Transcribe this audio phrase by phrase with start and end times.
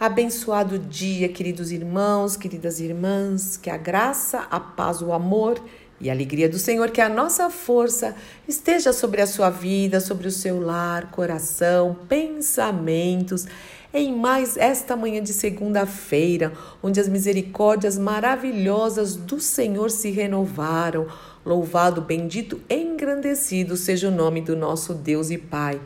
[0.00, 5.60] Abençoado dia, queridos irmãos, queridas irmãs, que a graça, a paz, o amor
[6.00, 8.14] e a alegria do Senhor, que a nossa força
[8.46, 13.46] esteja sobre a sua vida, sobre o seu lar, coração, pensamentos,
[13.92, 21.08] em mais esta manhã de segunda-feira, onde as misericórdias maravilhosas do Senhor se renovaram.
[21.44, 25.80] Louvado, bendito, engrandecido seja o nome do nosso Deus e Pai.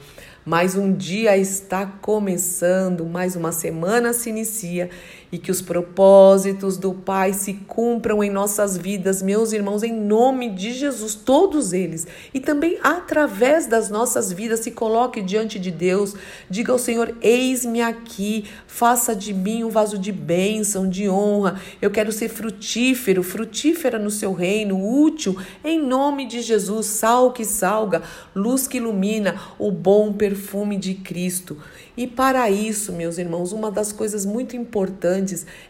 [0.45, 4.91] Mais um dia está começando, mais uma semana se inicia
[5.33, 10.51] e que os propósitos do Pai se cumpram em nossas vidas, meus irmãos, em nome
[10.51, 12.07] de Jesus, todos eles.
[12.35, 16.15] E também através das nossas vidas, se coloque diante de Deus,
[16.51, 21.59] diga ao Senhor: Eis-me aqui, faça de mim um vaso de bênção, de honra.
[21.81, 27.47] Eu quero ser frutífero, frutífera no seu reino, útil, em nome de Jesus, sal que
[27.47, 28.03] salga,
[28.35, 31.57] luz que ilumina, o bom perfume de Cristo.
[31.97, 35.22] E para isso, meus irmãos, uma das coisas muito importantes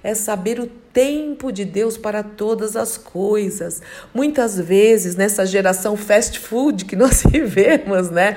[0.02, 3.80] é saber o tempo de Deus para todas as coisas.
[4.14, 8.36] Muitas vezes, nessa geração fast food que nós vivemos, né?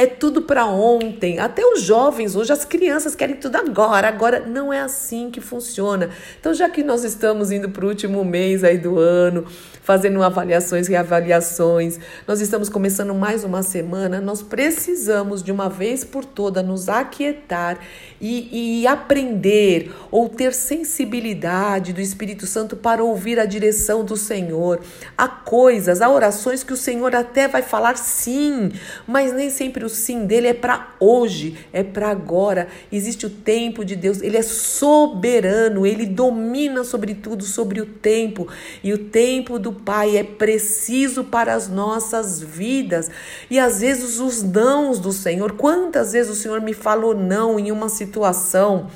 [0.00, 1.38] É tudo para ontem.
[1.38, 4.08] Até os jovens, hoje as crianças querem tudo agora.
[4.08, 6.08] Agora não é assim que funciona.
[6.40, 9.44] Então, já que nós estamos indo para o último mês aí do ano,
[9.82, 16.02] fazendo avaliações e reavaliações, nós estamos começando mais uma semana, nós precisamos de uma vez
[16.02, 17.78] por toda nos aquietar
[18.20, 24.80] e, e aprender ou ter sensibilidade do Espírito Santo para ouvir a direção do Senhor.
[25.18, 28.70] Há coisas, há orações que o Senhor até vai falar sim,
[29.06, 32.68] mas nem sempre o sim dele é para hoje, é para agora.
[32.90, 38.48] Existe o tempo de Deus, ele é soberano, ele domina sobre tudo, sobre o tempo.
[38.82, 43.10] E o tempo do Pai é preciso para as nossas vidas.
[43.50, 47.70] E às vezes os nãos do Senhor, quantas vezes o Senhor me falou não em
[47.70, 48.88] uma situação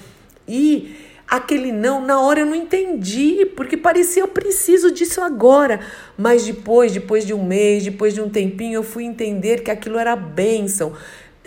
[0.48, 0.94] e
[1.28, 5.80] aquele não, na hora eu não entendi, porque parecia eu preciso disso agora.
[6.16, 9.98] Mas depois, depois de um mês, depois de um tempinho, eu fui entender que aquilo
[9.98, 10.92] era bênção.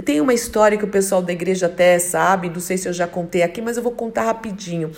[0.03, 3.07] Tem uma história que o pessoal da igreja até sabe, não sei se eu já
[3.07, 4.91] contei aqui, mas eu vou contar rapidinho.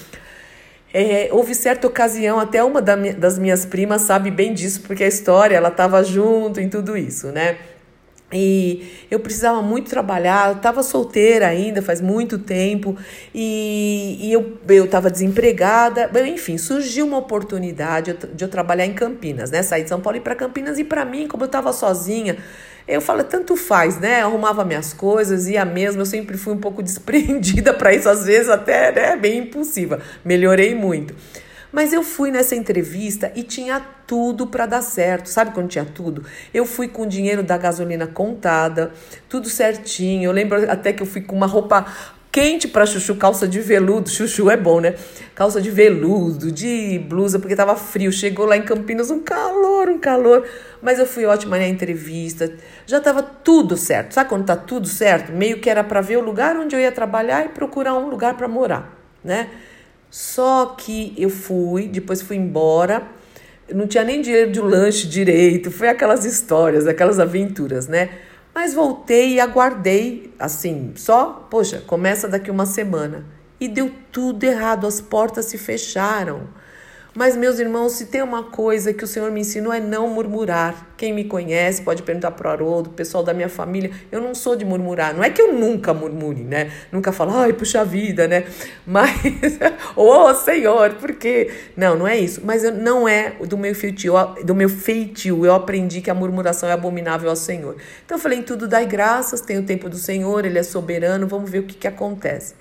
[0.93, 5.55] É, houve certa ocasião, até uma das minhas primas sabe bem disso, porque a história,
[5.55, 7.57] ela estava junto em tudo isso, né?
[8.31, 12.95] E eu precisava muito trabalhar, eu estava solteira ainda, faz muito tempo,
[13.33, 16.09] e, e eu estava desempregada.
[16.27, 19.63] Enfim, surgiu uma oportunidade de eu trabalhar em Campinas, né?
[19.63, 22.37] Sair de São Paulo e para Campinas, e para mim, como eu estava sozinha,
[22.87, 24.21] eu falo, tanto faz, né?
[24.21, 26.01] Eu arrumava minhas coisas, ia mesmo.
[26.01, 29.99] Eu sempre fui um pouco desprendida para isso, às vezes até né, bem impulsiva.
[30.25, 31.13] Melhorei muito.
[31.71, 35.29] Mas eu fui nessa entrevista e tinha tudo para dar certo.
[35.29, 36.23] Sabe quando tinha tudo?
[36.53, 38.91] Eu fui com o dinheiro da gasolina contada,
[39.27, 40.25] tudo certinho.
[40.25, 41.85] Eu lembro até que eu fui com uma roupa
[42.31, 44.09] quente para chuchu, calça de veludo.
[44.09, 44.95] Chuchu é bom, né?
[45.35, 48.11] Calça de veludo, de blusa, porque tava frio.
[48.11, 50.47] Chegou lá em Campinas um calor, um calor.
[50.81, 52.51] Mas eu fui ótima na entrevista.
[52.87, 54.13] Já tava tudo certo.
[54.13, 55.31] Sabe quando tá tudo certo?
[55.31, 58.35] Meio que era para ver o lugar onde eu ia trabalhar e procurar um lugar
[58.35, 59.49] para morar, né?
[60.09, 63.07] Só que eu fui, depois fui embora,
[63.73, 68.09] não tinha nem dinheiro de um lanche direito, foi aquelas histórias, aquelas aventuras, né?
[68.53, 73.23] Mas voltei e aguardei, assim, só, poxa, começa daqui uma semana.
[73.59, 76.47] E deu tudo errado, as portas se fecharam.
[77.15, 80.89] Mas, meus irmãos, se tem uma coisa que o Senhor me ensinou é não murmurar.
[80.95, 83.89] Quem me conhece pode perguntar para o Haroldo, o pessoal da minha família.
[84.11, 85.15] Eu não sou de murmurar.
[85.15, 86.71] Não é que eu nunca murmure, né?
[86.91, 88.45] Nunca falo, ai, puxa vida, né?
[88.85, 89.09] Mas,
[89.97, 91.51] oh Senhor, por quê?
[91.75, 92.41] Não, não é isso.
[92.43, 94.13] Mas eu, não é do meu feitio,
[94.45, 95.43] do meu feitio.
[95.43, 97.75] Eu aprendi que a murmuração é abominável ao Senhor.
[98.05, 101.25] Então eu falei, em tudo dai graças, tem o tempo do Senhor, Ele é soberano,
[101.27, 102.53] vamos ver o que, que acontece.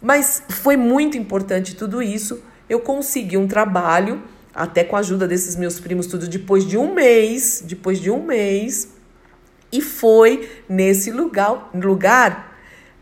[0.00, 4.22] Mas foi muito importante tudo isso eu consegui um trabalho,
[4.54, 8.22] até com a ajuda desses meus primos, tudo depois de um mês, depois de um
[8.22, 8.92] mês,
[9.72, 12.56] e foi nesse lugar, lugar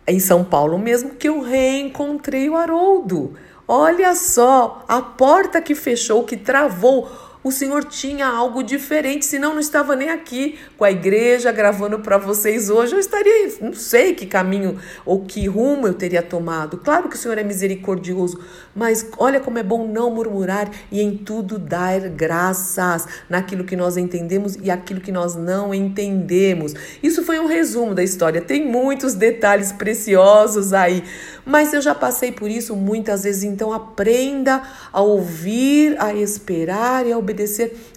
[0.06, 3.34] em São Paulo mesmo, que eu reencontrei o Haroldo.
[3.66, 7.10] Olha só, a porta que fechou, que travou
[7.48, 12.18] o Senhor tinha algo diferente, senão não estava nem aqui com a igreja gravando para
[12.18, 12.94] vocês hoje.
[12.94, 16.76] Eu estaria, não sei que caminho ou que rumo eu teria tomado.
[16.76, 18.38] Claro que o Senhor é misericordioso,
[18.76, 23.96] mas olha como é bom não murmurar e em tudo dar graças naquilo que nós
[23.96, 26.74] entendemos e aquilo que nós não entendemos.
[27.02, 28.42] Isso foi um resumo da história.
[28.42, 31.02] Tem muitos detalhes preciosos aí,
[31.46, 34.62] mas eu já passei por isso muitas vezes, então aprenda
[34.92, 37.37] a ouvir, a esperar e a obedecer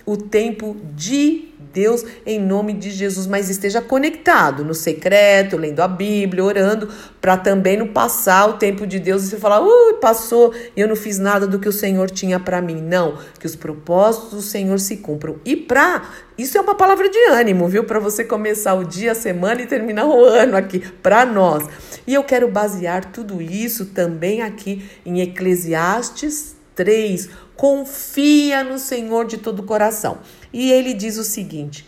[0.06, 3.26] o tempo de Deus, em nome de Jesus.
[3.26, 6.90] Mas esteja conectado no secreto, lendo a Bíblia, orando,
[7.20, 10.88] para também não passar o tempo de Deus e você falar, ui, passou e eu
[10.88, 12.82] não fiz nada do que o Senhor tinha para mim.
[12.82, 15.38] Não, que os propósitos do Senhor se cumpram.
[15.46, 16.04] E para
[16.38, 17.84] isso é uma palavra de ânimo, viu?
[17.84, 21.66] Para você começar o dia, a semana e terminar o ano aqui, para nós.
[22.06, 27.30] E eu quero basear tudo isso também aqui em Eclesiastes 3.
[27.62, 30.18] Confia no Senhor de todo o coração.
[30.52, 31.86] E ele diz o seguinte: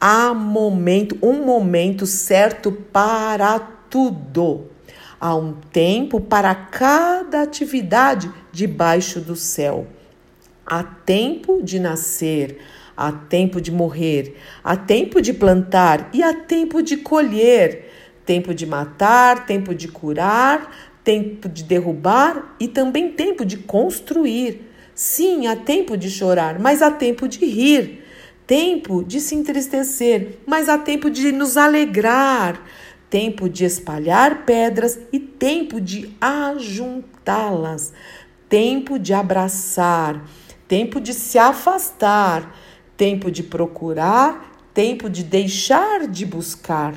[0.00, 3.58] há momento, um momento certo para
[3.90, 4.70] tudo.
[5.18, 9.88] Há um tempo para cada atividade debaixo do céu.
[10.64, 12.60] Há tempo de nascer,
[12.96, 17.90] há tempo de morrer, há tempo de plantar e há tempo de colher,
[18.24, 20.70] tempo de matar, tempo de curar,
[21.02, 24.75] tempo de derrubar e também tempo de construir.
[24.96, 28.02] Sim, há tempo de chorar, mas há tempo de rir,
[28.46, 32.58] tempo de se entristecer, mas há tempo de nos alegrar,
[33.10, 37.92] tempo de espalhar pedras e tempo de ajuntá-las,
[38.48, 40.24] tempo de abraçar,
[40.66, 42.56] tempo de se afastar,
[42.96, 46.94] tempo de procurar, tempo de deixar de buscar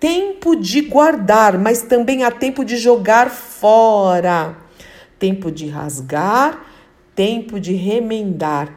[0.00, 4.56] tempo de guardar, mas também há tempo de jogar fora,
[5.18, 6.69] tempo de rasgar,
[7.14, 8.74] tempo de remendar,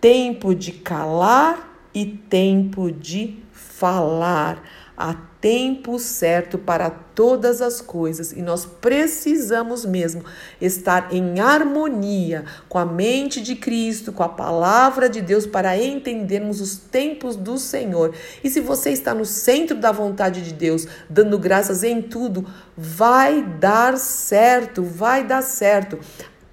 [0.00, 4.62] tempo de calar e tempo de falar.
[4.96, 10.22] Há tempo certo para todas as coisas e nós precisamos mesmo
[10.60, 16.60] estar em harmonia com a mente de Cristo, com a palavra de Deus para entendermos
[16.60, 18.14] os tempos do Senhor.
[18.44, 22.46] E se você está no centro da vontade de Deus, dando graças em tudo,
[22.76, 25.98] vai dar certo, vai dar certo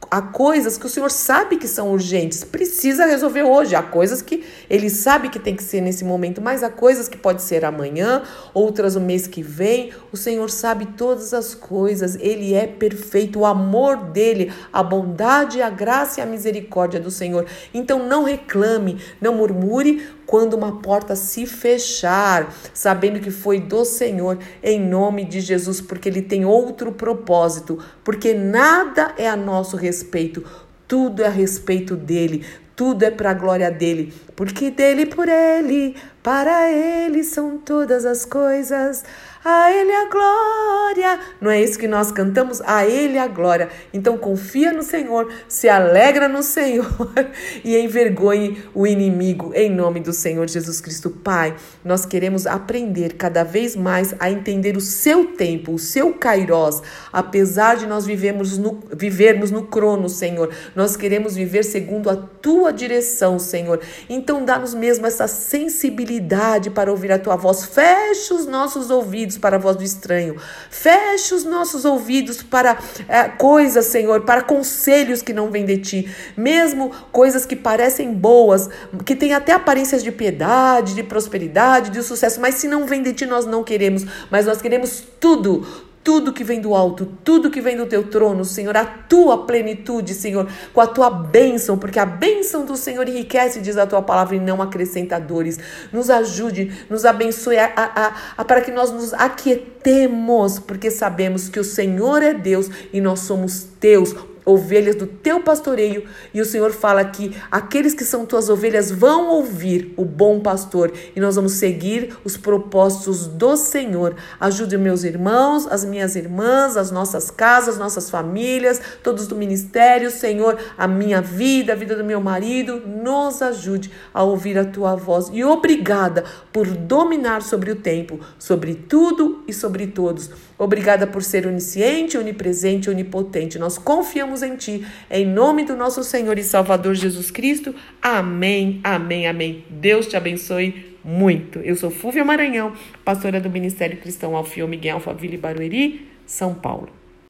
[0.09, 3.75] há coisas que o Senhor sabe que são urgentes, precisa resolver hoje.
[3.75, 7.17] Há coisas que ele sabe que tem que ser nesse momento, mas há coisas que
[7.17, 8.23] pode ser amanhã,
[8.53, 9.91] outras o mês que vem.
[10.11, 15.69] O Senhor sabe todas as coisas, ele é perfeito, o amor dele, a bondade, a
[15.69, 17.45] graça e a misericórdia do Senhor.
[17.73, 24.37] Então não reclame, não murmure, quando uma porta se fechar, sabendo que foi do Senhor,
[24.61, 30.43] em nome de Jesus, porque Ele tem outro propósito, porque nada é a nosso respeito,
[30.85, 32.45] tudo é a respeito dele,
[32.75, 38.23] tudo é para a glória dele, porque dele por ele, para ele são todas as
[38.23, 39.03] coisas.
[39.43, 41.19] A Ele a glória.
[41.39, 42.61] Não é isso que nós cantamos?
[42.61, 43.69] A Ele a glória.
[43.93, 46.87] Então confia no Senhor, se alegra no Senhor
[47.63, 51.09] e envergonhe o inimigo em nome do Senhor Jesus Cristo.
[51.09, 56.81] Pai, nós queremos aprender cada vez mais a entender o seu tempo, o seu kairós.
[57.11, 62.71] Apesar de nós vivemos no, vivermos no crono, Senhor, nós queremos viver segundo a tua
[62.71, 63.79] direção, Senhor.
[64.09, 67.65] Então dá-nos mesmo essa sensibilidade para ouvir a tua voz.
[67.65, 70.35] Feche os nossos ouvidos para a voz do estranho.
[70.69, 72.77] Feche os nossos ouvidos para
[73.09, 76.15] é, coisas, Senhor, para conselhos que não vêm de ti.
[76.37, 78.69] Mesmo coisas que parecem boas,
[79.03, 83.13] que têm até aparências de piedade, de prosperidade, de sucesso, mas se não vem de
[83.13, 84.05] ti, nós não queremos.
[84.29, 85.65] Mas nós queremos tudo,
[86.07, 90.13] tudo que vem do alto, tudo que vem do teu trono, Senhor, a tua plenitude,
[90.13, 94.37] Senhor, com a tua bênção, porque a bênção do Senhor enriquece, diz a tua palavra,
[94.37, 95.59] e não acrescenta dores.
[95.91, 101.59] Nos ajude, nos abençoe a, a, a, para que nós nos aquietemos, porque sabemos que
[101.59, 104.15] o Senhor é Deus e nós somos teus
[104.47, 106.05] ovelhas do teu pastoreio.
[106.33, 110.91] E o Senhor fala que aqueles que são tuas ovelhas vão ouvir o bom pastor
[111.15, 114.15] e nós vamos seguir os propósitos do Senhor.
[114.39, 120.57] Ajude meus irmãos, as minhas irmãs, as nossas casas, nossas famílias, todos do ministério, Senhor,
[120.77, 122.81] a minha vida, a vida do meu marido.
[122.87, 125.29] Nos ajude a ouvir a tua voz.
[125.33, 130.29] E obrigada por dominar sobre o tempo, sobre tudo e sobre todos.
[130.57, 133.59] Obrigada por ser onisciente, onipresente, onipotente.
[133.59, 134.85] Nós confiamos em Ti.
[135.09, 137.75] Em nome do nosso Senhor e Salvador Jesus Cristo.
[138.01, 139.63] Amém, amém, amém.
[139.69, 141.59] Deus te abençoe muito.
[141.59, 142.73] Eu sou Fúvia Maranhão,
[143.05, 146.89] pastora do Ministério Cristão Alfio Miguel Alphaville Barueri, São Paulo.